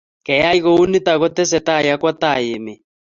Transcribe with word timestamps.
Keyai 0.25 0.59
kounito 0.65 1.11
kotesetai 1.21 1.87
akwo 1.93 2.09
tai 2.21 2.45
emet 2.55 2.81